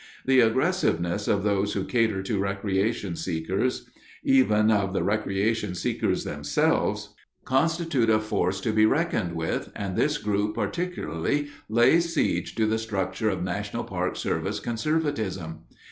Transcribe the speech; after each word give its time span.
The 0.25 0.39
aggressiveness 0.39 1.27
of 1.27 1.43
those 1.43 1.73
who 1.73 1.85
cater 1.85 2.23
to 2.23 2.39
recreation 2.39 3.15
seekers—even 3.15 4.71
of 4.71 4.93
the 4.93 5.03
recreation 5.03 5.75
seekers 5.75 6.23
themselves—constitutes 6.23 8.11
a 8.11 8.19
force 8.19 8.59
to 8.61 8.73
be 8.73 8.87
reckoned 8.87 9.35
with, 9.35 9.71
and 9.75 9.95
this 9.95 10.17
group 10.17 10.55
particularly 10.55 11.49
lays 11.69 12.15
siege 12.15 12.55
to 12.55 12.65
the 12.65 12.79
structure 12.79 13.29
of 13.29 13.43
National 13.43 13.83
Park 13.83 14.15
Service 14.15 14.59
conservatism. 14.59 15.65